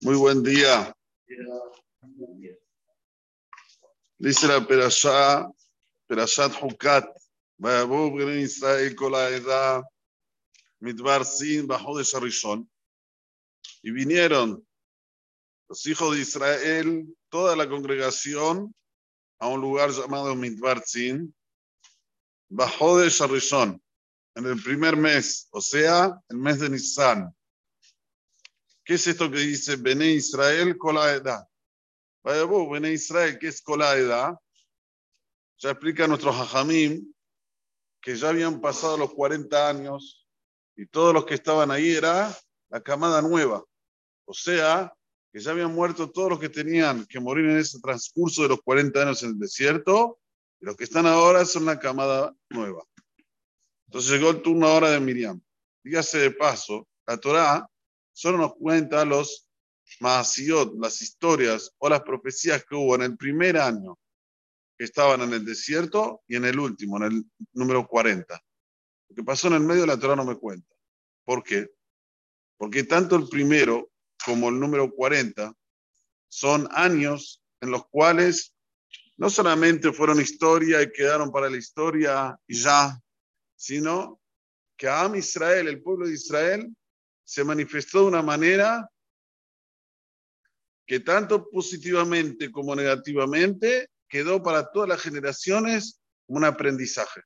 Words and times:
Muy 0.00 0.16
buen 0.16 0.42
día. 0.42 0.94
Dice 4.18 4.46
la 4.48 4.66
Perashá, 4.66 5.50
Perashat 6.06 6.52
Hukat, 6.62 7.06
Vayabub 7.58 8.18
Gren 8.18 8.40
Israel 8.40 8.96
Kolaeda, 8.96 9.84
Midbar 10.80 11.24
Sin, 11.24 11.66
Bajo 11.66 11.98
de 11.98 12.04
Sarishon. 12.04 12.70
Y 13.82 13.90
vinieron 13.90 14.66
los 15.68 15.86
hijos 15.86 16.14
de 16.14 16.22
Israel, 16.22 17.16
toda 17.28 17.54
la 17.56 17.68
congregación, 17.68 18.74
a 19.38 19.48
un 19.48 19.60
lugar 19.60 19.90
llamado 19.90 20.34
Midbar 20.34 20.82
Sin, 20.84 21.34
Bajo 22.48 22.98
de 22.98 23.10
Sarishon 23.10 23.82
en 24.38 24.46
el 24.46 24.62
primer 24.62 24.96
mes, 24.96 25.48
o 25.50 25.60
sea, 25.60 26.16
el 26.28 26.36
mes 26.36 26.60
de 26.60 26.70
Nisan. 26.70 27.34
¿Qué 28.84 28.94
es 28.94 29.04
esto 29.08 29.28
que 29.28 29.38
dice 29.38 29.74
Bene 29.74 30.12
Israel 30.12 30.78
la 30.94 31.12
edad? 31.12 31.48
Vaya 32.22 32.44
vos, 32.44 32.70
Bene 32.70 32.92
Israel, 32.92 33.36
¿qué 33.40 33.48
es 33.48 33.64
la 33.76 33.96
edad? 33.96 34.38
Ya 35.58 35.70
explica 35.70 36.06
nuestro 36.06 36.32
Jajamim 36.32 37.12
que 38.00 38.14
ya 38.14 38.28
habían 38.28 38.60
pasado 38.60 38.96
los 38.96 39.12
40 39.12 39.68
años 39.68 40.24
y 40.76 40.86
todos 40.86 41.12
los 41.12 41.26
que 41.26 41.34
estaban 41.34 41.72
ahí 41.72 41.90
era 41.90 42.32
la 42.68 42.80
camada 42.80 43.20
nueva. 43.20 43.64
O 44.24 44.34
sea, 44.34 44.94
que 45.32 45.40
ya 45.40 45.50
habían 45.50 45.74
muerto 45.74 46.12
todos 46.12 46.30
los 46.30 46.38
que 46.38 46.48
tenían 46.48 47.04
que 47.06 47.18
morir 47.18 47.46
en 47.46 47.58
ese 47.58 47.80
transcurso 47.80 48.44
de 48.44 48.50
los 48.50 48.62
40 48.62 49.02
años 49.02 49.20
en 49.24 49.30
el 49.30 49.38
desierto, 49.40 50.20
y 50.60 50.66
los 50.66 50.76
que 50.76 50.84
están 50.84 51.06
ahora 51.06 51.44
son 51.44 51.64
la 51.64 51.80
camada 51.80 52.32
nueva. 52.50 52.84
Entonces 53.88 54.10
llegó 54.10 54.30
el 54.30 54.42
turno 54.42 54.66
ahora 54.66 54.90
de 54.90 55.00
Miriam. 55.00 55.40
Dígase 55.82 56.18
de 56.18 56.30
paso, 56.30 56.86
la 57.06 57.16
Torá 57.16 57.66
solo 58.12 58.36
nos 58.36 58.54
cuenta 58.56 59.04
los 59.06 59.48
maasiot, 60.00 60.74
las 60.78 61.00
historias 61.00 61.74
o 61.78 61.88
las 61.88 62.02
profecías 62.02 62.64
que 62.64 62.74
hubo 62.74 62.94
en 62.96 63.02
el 63.02 63.16
primer 63.16 63.56
año 63.56 63.98
que 64.76 64.84
estaban 64.84 65.22
en 65.22 65.32
el 65.32 65.44
desierto 65.44 66.22
y 66.28 66.36
en 66.36 66.44
el 66.44 66.58
último, 66.58 66.98
en 66.98 67.02
el 67.04 67.24
número 67.54 67.86
40. 67.86 68.38
Lo 69.08 69.16
que 69.16 69.24
pasó 69.24 69.48
en 69.48 69.54
el 69.54 69.60
medio 69.60 69.80
de 69.82 69.86
la 69.86 69.98
Torah 69.98 70.16
no 70.16 70.24
me 70.26 70.36
cuenta. 70.36 70.74
¿Por 71.24 71.42
qué? 71.42 71.70
Porque 72.58 72.84
tanto 72.84 73.16
el 73.16 73.26
primero 73.28 73.90
como 74.22 74.50
el 74.50 74.60
número 74.60 74.92
40 74.94 75.54
son 76.28 76.68
años 76.72 77.42
en 77.62 77.70
los 77.70 77.86
cuales 77.88 78.54
no 79.16 79.30
solamente 79.30 79.92
fueron 79.92 80.20
historia 80.20 80.82
y 80.82 80.92
quedaron 80.92 81.32
para 81.32 81.48
la 81.48 81.56
historia 81.56 82.38
y 82.46 82.54
ya, 82.54 83.00
sino 83.58 84.20
que 84.76 84.88
Am 84.88 85.16
Israel, 85.16 85.66
el 85.66 85.82
pueblo 85.82 86.06
de 86.06 86.14
Israel, 86.14 86.74
se 87.24 87.42
manifestó 87.42 88.02
de 88.02 88.06
una 88.06 88.22
manera 88.22 88.88
que 90.86 91.00
tanto 91.00 91.50
positivamente 91.50 92.50
como 92.50 92.74
negativamente 92.74 93.90
quedó 94.08 94.42
para 94.42 94.70
todas 94.70 94.88
las 94.88 95.02
generaciones 95.02 96.00
un 96.28 96.44
aprendizaje. 96.44 97.20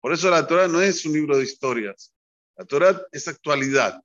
Por 0.00 0.12
eso 0.12 0.30
la 0.30 0.46
Torah 0.46 0.68
no 0.68 0.80
es 0.80 1.04
un 1.04 1.12
libro 1.12 1.36
de 1.36 1.44
historias. 1.44 2.14
La 2.56 2.64
Torah 2.64 3.02
es 3.12 3.28
actualidad. 3.28 4.00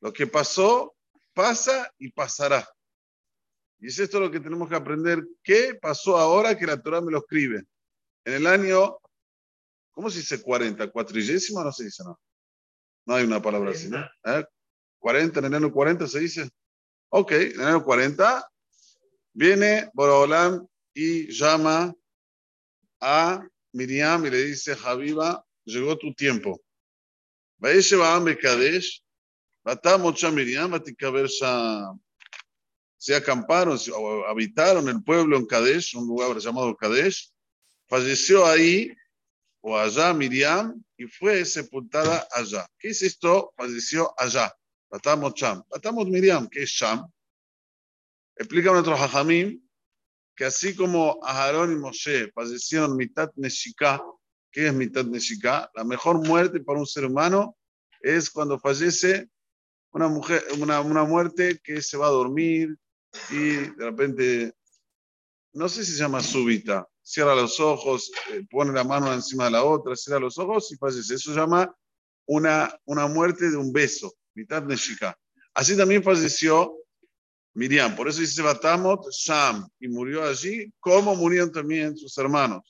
Lo 0.00 0.12
que 0.12 0.26
pasó, 0.26 0.94
pasa 1.32 1.90
y 1.96 2.10
pasará. 2.10 2.68
Y 3.78 3.86
es 3.86 3.98
esto 3.98 4.20
lo 4.20 4.30
que 4.30 4.40
tenemos 4.40 4.68
que 4.68 4.76
aprender. 4.76 5.24
¿Qué 5.42 5.78
pasó 5.80 6.18
ahora 6.18 6.58
que 6.58 6.66
la 6.66 6.82
Torah 6.82 7.00
me 7.00 7.12
lo 7.12 7.18
escribe? 7.18 7.64
En 8.24 8.34
el 8.34 8.46
año, 8.46 8.98
¿cómo 9.92 10.10
se 10.10 10.18
dice 10.18 10.42
40? 10.42 10.90
¿Cuatrillésimo 10.90 11.62
no 11.62 11.72
se 11.72 11.84
dice 11.84 12.02
nada? 12.02 12.18
No 13.06 13.14
hay 13.14 13.24
una 13.24 13.40
palabra 13.40 13.70
así, 13.70 13.88
¿no? 13.88 14.04
¿Eh? 14.24 14.44
40, 14.98 15.40
en 15.40 15.54
año 15.54 15.72
40 15.72 16.06
se 16.06 16.20
dice. 16.20 16.48
Ok, 17.10 17.32
en 17.32 17.60
año 17.60 17.84
40 17.84 18.48
viene 19.32 19.90
Borolam 19.92 20.66
y 20.94 21.28
llama 21.32 21.94
a 23.00 23.46
Miriam 23.72 24.24
y 24.26 24.30
le 24.30 24.44
dice, 24.44 24.76
Javiva, 24.76 25.44
llegó 25.64 25.98
tu 25.98 26.14
tiempo. 26.14 26.60
Se 32.98 33.16
acamparon, 33.16 33.78
habitaron 34.28 34.88
el 34.88 35.02
pueblo 35.02 35.36
en 35.36 35.46
Kadesh, 35.46 35.96
un 35.96 36.06
lugar 36.06 36.38
llamado 36.38 36.76
Kadesh, 36.76 37.32
falleció 37.88 38.46
ahí 38.46 38.92
o 39.62 39.78
allá 39.78 40.12
Miriam 40.12 40.82
y 40.96 41.06
fue 41.06 41.44
sepultada 41.44 42.28
allá. 42.32 42.66
¿Qué 42.78 42.88
es 42.88 43.02
esto? 43.02 43.54
Falleció 43.56 44.12
allá. 44.18 44.52
Matamos 44.90 45.34
Cham. 45.34 45.62
Matamos 45.70 46.06
Miriam, 46.08 46.48
¿qué 46.48 46.64
es 46.64 46.70
Sham? 46.70 47.10
Explica 48.36 48.72
nuestro 48.72 48.96
Jajamim 48.96 49.62
que 50.34 50.44
así 50.44 50.74
como 50.74 51.18
Aarón 51.22 51.72
y 51.72 51.76
Moshe 51.76 52.30
fallecieron 52.32 52.96
mitad 52.96 53.30
Neshika, 53.36 54.02
¿qué 54.50 54.66
es 54.66 54.74
mitad 54.74 55.04
Neshika? 55.04 55.70
La 55.74 55.84
mejor 55.84 56.26
muerte 56.26 56.60
para 56.60 56.78
un 56.78 56.86
ser 56.86 57.04
humano 57.04 57.56
es 58.00 58.30
cuando 58.30 58.58
fallece 58.58 59.28
una, 59.92 60.08
mujer, 60.08 60.42
una, 60.58 60.80
una 60.80 61.04
muerte 61.04 61.60
que 61.62 61.82
se 61.82 61.96
va 61.96 62.06
a 62.06 62.10
dormir 62.10 62.76
y 63.30 63.56
de 63.56 63.84
repente, 63.84 64.54
no 65.52 65.68
sé 65.68 65.84
si 65.84 65.92
se 65.92 65.98
llama 65.98 66.22
súbita, 66.22 66.88
cierra 67.02 67.34
los 67.34 67.58
ojos, 67.60 68.10
eh, 68.32 68.44
pone 68.50 68.72
la 68.72 68.84
mano 68.84 69.12
encima 69.12 69.46
de 69.46 69.50
la 69.52 69.64
otra, 69.64 69.96
cierra 69.96 70.20
los 70.20 70.38
ojos 70.38 70.70
y 70.72 70.76
fallece. 70.76 71.14
Eso 71.14 71.32
se 71.32 71.38
llama 71.38 71.74
una, 72.26 72.74
una 72.84 73.06
muerte 73.06 73.50
de 73.50 73.56
un 73.56 73.72
beso, 73.72 74.12
mitad 74.34 74.62
Neshika. 74.62 75.18
Así 75.54 75.76
también 75.76 76.02
falleció 76.02 76.76
Miriam. 77.54 77.94
Por 77.94 78.08
eso 78.08 78.20
dice 78.20 78.42
Batamot, 78.42 79.10
Sham, 79.10 79.68
y 79.78 79.88
murió 79.88 80.24
allí, 80.24 80.72
como 80.80 81.14
murieron 81.14 81.52
también 81.52 81.96
sus 81.96 82.16
hermanos. 82.18 82.62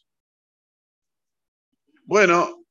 Bueno, 2.04 2.64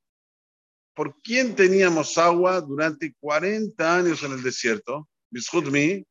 ¿por 0.94 1.19
quién 1.21 1.55
teníamos 1.55 2.17
agua 2.17 2.59
durante 2.59 3.13
40 3.19 3.95
años 3.95 4.23
en 4.23 4.33
el 4.33 4.44
desierto? 4.44 5.07
Bishut 5.29 5.67
mi, 5.67 6.05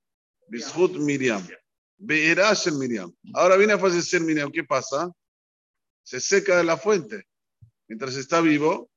Bishut 0.49 0.97
Miriam. 0.97 1.47
El 2.09 2.73
Miriam. 2.79 3.15
Ahora 3.35 3.57
viene 3.57 3.75
a 3.75 3.79
fallecer 3.79 4.23
Miriam, 4.23 4.51
¿qué 4.51 4.65
pasa? 4.65 5.13
Se 6.03 6.21
seca 6.21 6.57
de 6.57 6.65
la 6.65 6.77
fuente. 6.77 7.27
Mientras 7.89 8.17
está 8.17 8.41
vivo, 8.41 8.91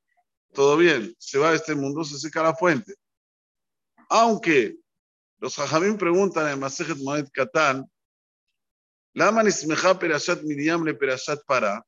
todo 0.53 0.77
bien. 0.77 1.15
Se 1.17 1.37
va 1.37 1.51
a 1.51 1.55
este 1.55 1.75
mundo, 1.75 2.03
se 2.03 2.19
seca 2.19 2.43
la 2.43 2.55
fuente. 2.55 2.95
Aunque 4.09 4.77
los 5.39 5.55
Jajamim 5.55 5.97
preguntan 5.97 6.51
en 6.51 6.59
Masejet 6.59 6.97
Moed 6.97 7.27
Katan, 7.31 7.89
¿Lama 9.15 9.43
nismeja 9.43 9.99
perashat 9.99 10.41
Miriam 10.41 10.83
le 10.83 10.95
perashat 10.95 11.43
para? 11.45 11.85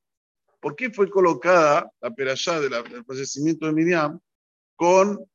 ¿Por 0.60 0.76
qué 0.76 0.92
fue 0.92 1.10
colocada 1.10 1.92
la 2.00 2.12
perashá 2.12 2.60
del 2.60 3.04
fallecimiento 3.04 3.66
de 3.66 3.74
Miriam 3.74 4.20
con 4.76 5.26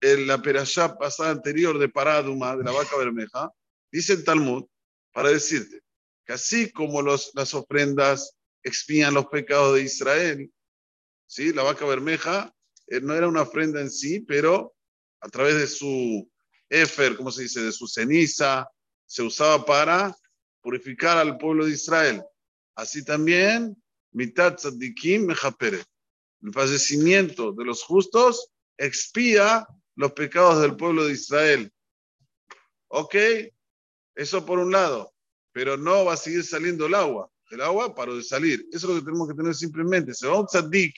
la 0.00 0.40
perashá 0.40 0.96
pasada 0.96 1.30
anterior 1.30 1.78
de 1.78 1.90
Paraduma, 1.90 2.56
de 2.56 2.64
la 2.64 2.72
vaca 2.72 2.96
bermeja? 2.96 3.50
Dice 3.92 4.14
el 4.14 4.24
Talmud, 4.24 4.64
para 5.12 5.28
decirte 5.28 5.82
que 6.24 6.32
así 6.32 6.72
como 6.72 7.02
los, 7.02 7.30
las 7.34 7.52
ofrendas 7.52 8.34
expían 8.66 9.14
los 9.14 9.26
pecados 9.26 9.76
de 9.76 9.82
Israel, 9.82 10.52
¿sí? 11.26 11.52
la 11.52 11.62
vaca 11.62 11.86
bermeja 11.86 12.52
eh, 12.88 13.00
no 13.00 13.14
era 13.14 13.28
una 13.28 13.42
ofrenda 13.42 13.80
en 13.80 13.90
sí, 13.90 14.20
pero 14.20 14.74
a 15.20 15.28
través 15.28 15.54
de 15.54 15.68
su 15.68 16.28
Efer, 16.68 17.16
¿cómo 17.16 17.30
se 17.30 17.42
dice? 17.42 17.60
De 17.62 17.70
su 17.70 17.86
ceniza, 17.86 18.68
se 19.06 19.22
usaba 19.22 19.64
para 19.64 20.16
purificar 20.60 21.16
al 21.16 21.38
pueblo 21.38 21.66
de 21.66 21.72
Israel. 21.72 22.24
Así 22.74 23.04
también, 23.04 23.80
mitat 24.10 24.56
tzadikim 24.56 25.26
mejapere. 25.26 25.84
El 26.42 26.52
fallecimiento 26.52 27.52
de 27.52 27.64
los 27.64 27.84
justos 27.84 28.50
expía 28.76 29.64
los 29.94 30.12
pecados 30.12 30.60
del 30.60 30.76
pueblo 30.76 31.06
de 31.06 31.12
Israel. 31.12 31.72
¿Ok? 32.88 33.14
Eso 34.16 34.44
por 34.44 34.58
un 34.58 34.72
lado. 34.72 35.14
Pero 35.52 35.76
no 35.76 36.04
va 36.04 36.14
a 36.14 36.18
seguir 36.18 36.44
saliendo 36.44 36.86
el 36.86 36.94
agua. 36.94 37.30
El 37.50 37.60
agua 37.60 37.94
paró 37.94 38.16
de 38.16 38.22
salir. 38.22 38.66
Eso 38.72 38.88
es 38.88 38.94
lo 38.94 38.94
que 39.00 39.04
tenemos 39.04 39.28
que 39.28 39.34
tener 39.34 39.54
simplemente. 39.54 40.14
Se 40.14 40.26
va 40.26 40.40
un 40.40 40.46
tzadik. 40.46 40.94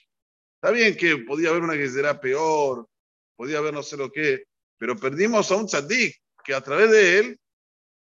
Está 0.54 0.70
bien 0.70 0.96
que 0.96 1.18
podía 1.18 1.50
haber 1.50 1.62
una 1.62 1.74
que 1.74 1.88
será 1.88 2.20
peor, 2.20 2.88
podía 3.36 3.58
haber 3.58 3.72
no 3.72 3.82
sé 3.82 3.96
lo 3.96 4.10
que, 4.10 4.44
pero 4.76 4.96
perdimos 4.96 5.50
a 5.50 5.56
un 5.56 5.66
tzadik 5.66 6.16
que 6.44 6.54
a 6.54 6.60
través 6.60 6.90
de 6.90 7.18
él 7.18 7.40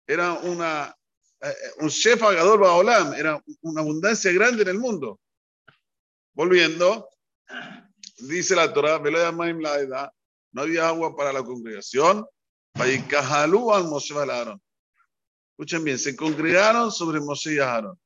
era 0.06 0.34
una, 0.34 0.94
eh, 1.40 1.54
un 1.78 1.88
chef 1.88 2.22
agador 2.22 2.60
baolam, 2.60 3.14
era 3.14 3.42
una 3.62 3.80
abundancia 3.80 4.30
grande 4.32 4.62
en 4.62 4.68
el 4.68 4.78
mundo. 4.78 5.18
Volviendo, 6.32 7.08
dice 8.18 8.54
la 8.54 8.72
Torah, 8.72 9.00
no 9.00 10.62
había 10.62 10.88
agua 10.88 11.16
para 11.16 11.32
la 11.32 11.42
congregación. 11.42 12.24
Escuchen 15.56 15.84
bien, 15.84 15.98
se 15.98 16.14
congregaron 16.14 16.92
sobre 16.92 17.20
Moshe 17.20 17.54
y 17.54 17.58
Aaron. 17.58 17.98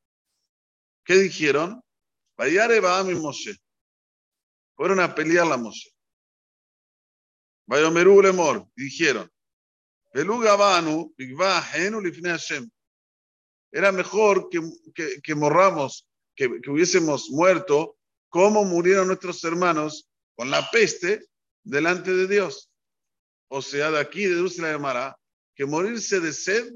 ¿Qué 1.08 1.14
dijeron? 1.14 1.82
Vayare 2.37 2.82
mi 3.05 3.14
Moshe. 3.14 3.56
Fueron 4.76 5.00
a 5.00 5.14
pelear 5.14 5.46
la 5.46 5.56
Moshe. 5.56 5.90
Vayomeru 7.66 8.20
lemor, 8.20 8.69
y 8.76 8.84
dijeron, 8.84 9.31
Belugabanu, 10.12 11.14
Lifne 11.16 12.28
Hashem. 12.28 12.69
Era 13.72 13.90
mejor 13.90 14.50
que, 14.50 14.60
que, 14.94 15.22
que 15.22 15.34
morramos, 15.34 16.06
que, 16.37 16.60
que, 16.60 16.70
hubiésemos 16.70 17.31
muerto 17.31 17.96
como 18.28 18.64
murieron 18.64 19.06
nuestros 19.06 19.43
hermanos 19.44 20.10
con 20.37 20.50
la 20.50 20.70
peste 20.70 21.26
delante 21.62 22.12
de 22.12 22.26
Dios. 22.26 22.70
O 23.49 23.62
sea, 23.62 23.90
de 23.90 24.00
aquí 24.00 24.26
deduce 24.26 24.60
la 24.60 24.72
Gemara 24.72 25.19
que 25.55 25.64
morirse 25.64 26.20
de 26.20 26.34
sed 26.34 26.70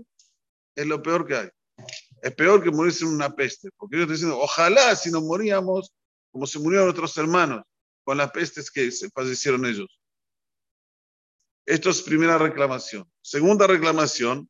es 0.75 0.87
lo 0.87 1.02
peor 1.02 1.26
que 1.26 1.34
hay. 1.34 1.50
Es 2.22 2.34
peor 2.34 2.62
que 2.62 2.70
morirse 2.70 3.04
en 3.04 3.10
una 3.10 3.34
peste. 3.34 3.69
Porque 3.76 3.96
yo 3.96 4.02
estoy 4.02 4.14
diciendo, 4.14 4.38
ojalá 4.38 4.96
si 4.96 5.10
nos 5.10 5.22
moríamos 5.22 5.92
como 6.30 6.46
se 6.46 6.58
murieron 6.58 6.86
nuestros 6.86 7.16
hermanos 7.19 7.62
con 8.04 8.16
las 8.16 8.30
pestes 8.30 8.70
que 8.70 8.90
se 8.90 9.10
padecieron 9.10 9.66
ellos. 9.66 10.00
Esto 11.66 11.90
es 11.90 12.02
primera 12.02 12.38
reclamación. 12.38 13.08
Segunda 13.20 13.66
reclamación, 13.66 14.48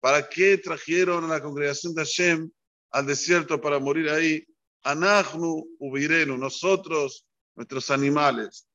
¿para 0.00 0.28
qué 0.28 0.58
trajeron 0.58 1.24
a 1.24 1.28
la 1.28 1.42
congregación 1.42 1.94
de 1.94 2.02
Hashem 2.02 2.50
al 2.90 3.06
desierto 3.06 3.60
para 3.60 3.78
morir 3.78 4.08
ahí? 4.08 4.44
Anachnu 4.82 5.76
ubirenu, 5.78 6.36
nosotros, 6.36 7.26
nuestros 7.54 7.90
animales. 7.90 8.66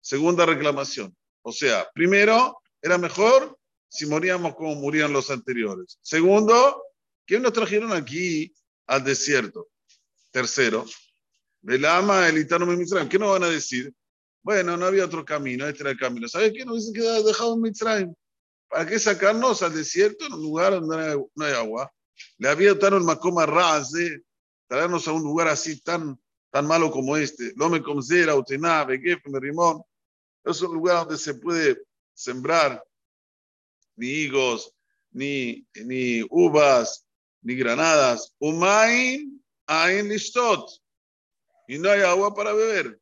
Segunda 0.00 0.46
reclamación. 0.46 1.14
O 1.42 1.52
sea, 1.52 1.86
primero, 1.92 2.62
era 2.82 2.98
mejor 2.98 3.58
si 3.88 4.06
moríamos 4.06 4.54
como 4.54 4.74
morían 4.76 5.12
los 5.12 5.30
anteriores. 5.30 5.98
Segundo, 6.02 6.82
¿quién 7.26 7.42
nos 7.42 7.52
trajeron 7.52 7.92
aquí 7.92 8.54
al 8.86 9.04
desierto? 9.04 9.68
Tercero, 10.30 10.86
Velama, 11.62 12.28
el 12.28 12.38
Itano 12.38 12.66
Mitzrayim. 12.66 13.08
¿Qué 13.08 13.18
nos 13.18 13.32
van 13.32 13.44
a 13.44 13.48
decir? 13.48 13.92
Bueno, 14.42 14.76
no 14.76 14.86
había 14.86 15.04
otro 15.04 15.24
camino, 15.24 15.66
este 15.66 15.82
era 15.82 15.90
el 15.90 15.98
camino. 15.98 16.28
¿Sabes 16.28 16.52
qué? 16.54 16.64
Nos 16.64 16.76
dicen 16.76 16.94
que 16.94 17.22
dejado 17.24 17.54
en 17.54 17.60
Mitzrayim. 17.60 18.14
¿Para 18.68 18.86
qué 18.86 18.98
sacarnos 18.98 19.62
al 19.62 19.74
desierto 19.74 20.26
en 20.26 20.34
un 20.34 20.42
lugar 20.42 20.72
donde 20.72 21.26
no 21.34 21.44
hay, 21.44 21.52
agua? 21.52 21.92
Le 22.38 22.48
había 22.48 22.74
dado 22.74 22.96
el 22.96 23.02
Macoma 23.02 23.44
Raz 23.44 23.90
de 23.90 24.22
traernos 24.68 25.08
a 25.08 25.12
un 25.12 25.22
lugar 25.22 25.48
así 25.48 25.80
tan, 25.80 26.18
tan 26.50 26.66
malo 26.66 26.90
como 26.90 27.16
este. 27.16 27.52
Lome 27.56 27.82
Comzera, 27.82 28.36
Utená, 28.36 28.84
Begefe, 28.84 29.28
Merimón. 29.28 29.82
Es 30.44 30.62
un 30.62 30.72
lugar 30.72 31.04
donde 31.04 31.18
se 31.18 31.34
puede 31.34 31.82
sembrar 32.20 32.84
ni 33.96 34.06
higos, 34.06 34.74
ni, 35.10 35.66
ni 35.74 36.22
uvas, 36.30 37.06
ni 37.42 37.54
granadas. 37.54 38.34
Umain, 38.38 39.42
ain 39.66 40.08
listot 40.08 40.70
y 41.66 41.78
no 41.78 41.90
hay 41.90 42.02
agua 42.02 42.34
para 42.34 42.52
beber. 42.52 43.00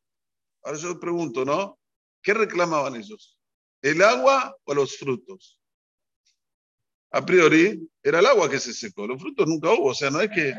Ahora 0.63 0.77
yo 0.77 0.99
pregunto, 0.99 1.43
¿no? 1.43 1.79
¿Qué 2.21 2.33
reclamaban 2.33 2.95
ellos? 2.95 3.37
¿El 3.81 4.01
agua 4.03 4.55
o 4.63 4.73
los 4.73 4.97
frutos? 4.97 5.59
A 7.11 7.25
priori, 7.25 7.89
era 8.03 8.19
el 8.19 8.25
agua 8.27 8.49
que 8.49 8.59
se 8.59 8.73
secó, 8.73 9.07
los 9.07 9.19
frutos 9.19 9.47
nunca 9.47 9.71
hubo, 9.71 9.87
o 9.87 9.95
sea, 9.95 10.11
no 10.11 10.21
es 10.21 10.29
que... 10.29 10.53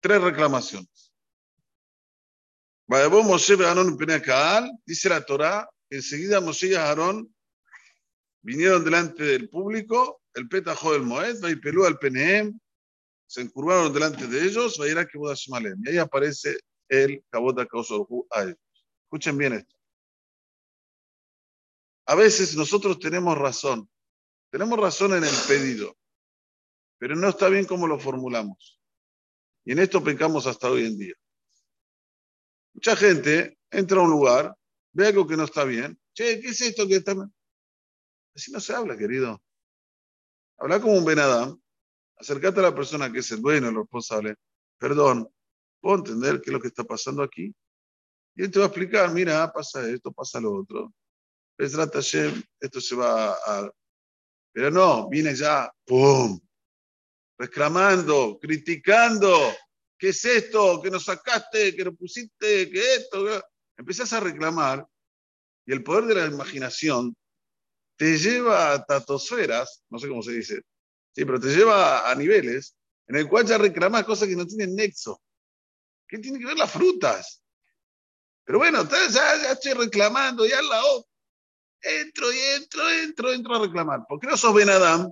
Tres 0.00 0.22
reclamaciones. 0.22 1.12
Moshe 2.86 3.56
dice 4.86 5.08
la 5.08 5.24
Torah, 5.24 5.68
enseguida 5.90 6.40
Moshe 6.40 6.68
y 6.68 6.74
Aarón 6.74 7.34
vinieron 8.42 8.84
delante 8.84 9.24
del 9.24 9.48
público, 9.48 10.22
el 10.34 10.48
petajó 10.48 10.92
del 10.92 11.02
Moed, 11.02 11.46
y 11.48 11.56
pelú 11.56 11.84
al 11.84 11.98
Peneem, 11.98 12.58
se 13.26 13.42
encurvaron 13.42 13.92
delante 13.92 14.26
de 14.26 14.44
ellos, 14.44 14.78
y 14.78 15.88
ahí 15.88 15.98
aparece 15.98 16.58
el 16.88 17.22
Kabota 17.30 17.62
a 17.62 18.42
ellos. 18.42 18.58
Escuchen 19.04 19.38
bien 19.38 19.52
esto. 19.54 19.76
A 22.06 22.14
veces 22.14 22.56
nosotros 22.56 22.98
tenemos 22.98 23.38
razón, 23.38 23.88
tenemos 24.50 24.78
razón 24.78 25.12
en 25.14 25.22
el 25.22 25.34
pedido, 25.46 25.96
pero 26.98 27.14
no 27.14 27.28
está 27.28 27.48
bien 27.48 27.66
como 27.66 27.86
lo 27.86 28.00
formulamos. 28.00 28.80
Y 29.64 29.72
en 29.72 29.78
esto 29.78 30.02
pecamos 30.02 30.46
hasta 30.46 30.70
hoy 30.70 30.86
en 30.86 30.98
día. 30.98 31.14
Mucha 32.74 32.96
gente 32.96 33.58
entra 33.70 33.98
a 33.98 34.02
un 34.02 34.10
lugar, 34.10 34.56
ve 34.92 35.06
algo 35.06 35.26
que 35.26 35.36
no 35.36 35.44
está 35.44 35.64
bien. 35.64 35.98
Che, 36.14 36.40
¿qué 36.40 36.48
es 36.48 36.60
esto 36.60 36.86
que 36.86 36.96
está? 36.96 37.14
Así 38.34 38.52
no 38.52 38.60
se 38.60 38.74
habla, 38.74 38.96
querido. 38.96 39.42
Habla 40.58 40.80
como 40.80 40.94
un 40.94 41.04
Benadam 41.04 41.60
acércate 42.20 42.60
a 42.60 42.64
la 42.64 42.74
persona 42.74 43.10
que 43.10 43.20
es 43.20 43.30
el 43.32 43.40
dueño, 43.40 43.68
el 43.68 43.76
responsable. 43.76 44.36
Perdón, 44.78 45.28
¿puedo 45.80 45.98
entender 45.98 46.40
qué 46.40 46.50
es 46.50 46.52
lo 46.52 46.60
que 46.60 46.68
está 46.68 46.84
pasando 46.84 47.22
aquí? 47.22 47.54
Y 48.36 48.42
él 48.42 48.50
te 48.50 48.58
va 48.58 48.66
a 48.66 48.68
explicar, 48.68 49.10
mira, 49.12 49.50
pasa 49.52 49.88
esto, 49.88 50.12
pasa 50.12 50.40
lo 50.40 50.54
otro. 50.54 50.92
esto 51.56 52.80
se 52.80 52.96
va 52.96 53.32
a... 53.32 53.70
Pero 54.52 54.70
no, 54.70 55.08
viene 55.08 55.34
ya, 55.34 55.72
¡pum! 55.86 56.38
Reclamando, 57.38 58.38
criticando. 58.40 59.52
¿Qué 59.98 60.10
es 60.10 60.24
esto? 60.24 60.80
¿Qué 60.82 60.90
nos 60.90 61.04
sacaste? 61.04 61.74
¿Qué 61.74 61.84
nos 61.84 61.96
pusiste? 61.96 62.70
¿Qué 62.70 62.94
esto? 62.94 63.24
Empezás 63.80 64.12
a 64.12 64.20
reclamar 64.20 64.86
y 65.64 65.72
el 65.72 65.82
poder 65.82 66.04
de 66.04 66.14
la 66.16 66.26
imaginación 66.26 67.16
te 67.96 68.18
lleva 68.18 68.74
a 68.74 68.84
tatosferas, 68.84 69.82
no 69.88 69.98
sé 69.98 70.06
cómo 70.06 70.22
se 70.22 70.32
dice, 70.32 70.62
Sí, 71.14 71.24
pero 71.24 71.40
te 71.40 71.48
lleva 71.48 72.10
a 72.10 72.14
niveles 72.14 72.76
en 73.06 73.16
el 73.16 73.26
cual 73.26 73.46
ya 73.46 73.56
reclamas 73.56 74.04
cosas 74.04 74.28
que 74.28 74.36
no 74.36 74.46
tienen 74.46 74.76
nexo. 74.76 75.20
¿Qué 76.06 76.18
tiene 76.18 76.38
que 76.38 76.44
ver 76.46 76.58
las 76.58 76.70
frutas? 76.70 77.42
Pero 78.44 78.58
bueno, 78.58 78.86
ya, 78.86 79.08
ya 79.08 79.52
estoy 79.52 79.72
reclamando, 79.72 80.46
ya 80.46 80.60
la 80.60 80.84
O. 80.84 81.08
Entro 81.80 82.30
y 82.30 82.38
entro, 82.38 82.90
entro, 82.90 83.32
entro 83.32 83.56
a 83.56 83.60
reclamar. 83.62 84.00
¿Por 84.06 84.20
qué 84.20 84.26
no 84.26 84.36
sos 84.36 84.54
Ben 84.54 84.68
Adam? 84.68 85.10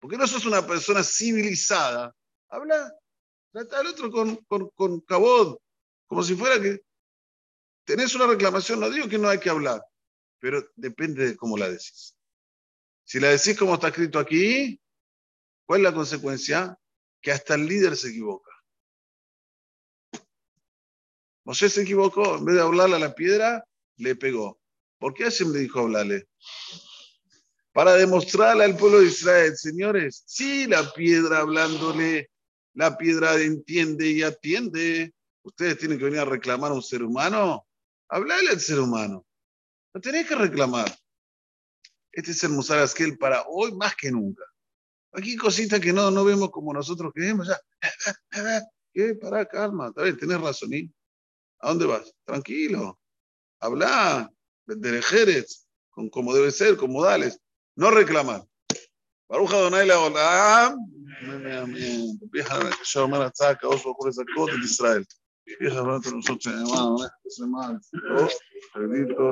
¿Por 0.00 0.10
qué 0.10 0.18
no 0.18 0.26
sos 0.26 0.44
una 0.44 0.66
persona 0.66 1.04
civilizada? 1.04 2.12
Habla, 2.48 2.92
trata 3.52 3.78
al 3.78 3.86
otro 3.86 4.10
con, 4.10 4.36
con, 4.48 4.70
con 4.70 5.00
cabod, 5.02 5.58
como 6.08 6.24
si 6.24 6.34
fuera 6.34 6.60
que 6.60 6.82
tenés 7.88 8.14
una 8.14 8.26
reclamación. 8.26 8.80
No 8.80 8.90
digo 8.90 9.08
que 9.08 9.18
no 9.18 9.28
hay 9.28 9.40
que 9.40 9.50
hablar, 9.50 9.82
pero 10.38 10.62
depende 10.76 11.26
de 11.26 11.36
cómo 11.36 11.56
la 11.56 11.68
decís. 11.68 12.14
Si 13.04 13.18
la 13.18 13.28
decís 13.30 13.58
como 13.58 13.74
está 13.74 13.88
escrito 13.88 14.18
aquí, 14.18 14.80
¿Cuál 15.68 15.80
es 15.80 15.84
la 15.84 15.92
consecuencia? 15.92 16.78
Que 17.20 17.30
hasta 17.30 17.54
el 17.54 17.66
líder 17.66 17.94
se 17.94 18.08
equivoca. 18.08 18.50
Moshe 21.44 21.68
se 21.68 21.82
equivocó, 21.82 22.38
en 22.38 22.46
vez 22.46 22.54
de 22.54 22.62
hablarle 22.62 22.96
a 22.96 23.00
la 23.00 23.14
piedra, 23.14 23.62
le 23.96 24.16
pegó. 24.16 24.58
¿Por 24.98 25.12
qué 25.12 25.24
Hashem 25.24 25.52
le 25.52 25.58
dijo 25.58 25.80
hablarle? 25.80 26.26
Para 27.72 27.96
demostrarle 27.96 28.64
al 28.64 28.78
pueblo 28.78 29.00
de 29.00 29.08
Israel, 29.08 29.58
señores, 29.58 30.22
sí, 30.26 30.66
la 30.66 30.90
piedra 30.94 31.40
hablándole, 31.40 32.30
la 32.72 32.96
piedra 32.96 33.38
entiende 33.38 34.08
y 34.08 34.22
atiende. 34.22 35.12
Ustedes 35.42 35.76
tienen 35.76 35.98
que 35.98 36.04
venir 36.04 36.20
a 36.20 36.24
reclamar 36.24 36.70
a 36.70 36.76
un 36.76 36.82
ser 36.82 37.02
humano. 37.02 37.67
Hablarle 38.08 38.50
al 38.50 38.60
ser 38.60 38.80
humano. 38.80 39.26
No 39.94 40.00
tenés 40.00 40.26
que 40.26 40.34
reclamar. 40.34 40.98
Este 42.12 42.30
es 42.30 42.42
el 42.44 42.50
Musar 42.50 42.78
Askel 42.78 43.18
para 43.18 43.44
hoy 43.48 43.72
más 43.72 43.94
que 43.94 44.10
nunca. 44.10 44.44
Aquí 45.12 45.36
cositas 45.36 45.80
que 45.80 45.92
no, 45.92 46.10
no 46.10 46.24
vemos 46.24 46.50
como 46.50 46.72
nosotros 46.72 47.12
queremos. 47.14 47.48
Ya. 47.48 47.60
¿Qué? 48.92 49.14
Para, 49.14 49.46
calma. 49.46 49.88
Está 49.88 50.02
bien, 50.02 50.16
tenés 50.16 50.40
razón. 50.40 50.72
¿y? 50.72 50.92
¿A 51.60 51.68
dónde 51.68 51.86
vas? 51.86 52.12
Tranquilo. 52.24 52.98
Habla. 53.60 54.30
De 54.66 55.00
Jerez, 55.00 55.66
con 55.88 56.10
como 56.10 56.34
debe 56.34 56.50
ser, 56.50 56.76
con 56.76 56.92
modales. 56.92 57.40
No 57.74 57.90
reclamar. 57.90 58.44
Saca, 63.34 63.68
os 63.68 63.86
ocurre 63.86 64.12
esa 65.60 65.84
cosa 65.84 66.10
de 66.10 66.12
Israel. 66.12 66.12
Vieja, 66.12 66.12
nosotros, 66.12 66.46
hermano, 66.46 66.96
es 67.24 67.38
mal. 67.40 67.80
Bendito, 68.74 69.30